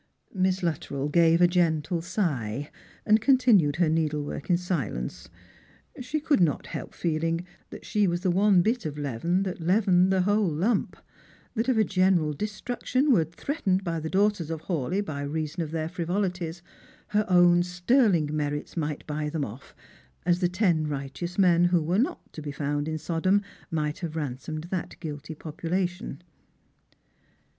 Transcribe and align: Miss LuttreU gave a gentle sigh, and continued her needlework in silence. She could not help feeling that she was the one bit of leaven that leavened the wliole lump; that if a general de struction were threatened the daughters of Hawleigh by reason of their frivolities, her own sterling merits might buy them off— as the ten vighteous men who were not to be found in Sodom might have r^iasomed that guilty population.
Miss 0.33 0.61
LuttreU 0.61 1.11
gave 1.11 1.41
a 1.41 1.47
gentle 1.47 2.01
sigh, 2.01 2.71
and 3.05 3.21
continued 3.21 3.75
her 3.75 3.87
needlework 3.87 4.49
in 4.49 4.57
silence. 4.57 5.29
She 5.99 6.19
could 6.19 6.39
not 6.39 6.65
help 6.65 6.95
feeling 6.95 7.45
that 7.69 7.85
she 7.85 8.07
was 8.07 8.21
the 8.21 8.31
one 8.31 8.63
bit 8.63 8.83
of 8.87 8.97
leaven 8.97 9.43
that 9.43 9.61
leavened 9.61 10.11
the 10.11 10.21
wliole 10.21 10.57
lump; 10.57 10.97
that 11.53 11.69
if 11.69 11.77
a 11.77 11.83
general 11.83 12.33
de 12.33 12.47
struction 12.47 13.11
were 13.11 13.25
threatened 13.25 13.81
the 13.81 14.09
daughters 14.09 14.49
of 14.49 14.61
Hawleigh 14.63 15.05
by 15.05 15.21
reason 15.21 15.61
of 15.61 15.69
their 15.69 15.87
frivolities, 15.87 16.63
her 17.09 17.23
own 17.29 17.61
sterling 17.61 18.35
merits 18.35 18.75
might 18.75 19.05
buy 19.05 19.29
them 19.29 19.45
off— 19.45 19.75
as 20.25 20.39
the 20.39 20.49
ten 20.49 20.87
vighteous 20.87 21.37
men 21.37 21.65
who 21.65 21.79
were 21.83 21.99
not 21.99 22.33
to 22.33 22.41
be 22.41 22.51
found 22.51 22.87
in 22.87 22.97
Sodom 22.97 23.43
might 23.69 23.99
have 23.99 24.13
r^iasomed 24.13 24.71
that 24.71 24.95
guilty 24.99 25.35
population. 25.35 26.23